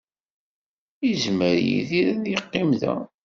[1.07, 2.95] Yezmer Yidir ad yeqqim da.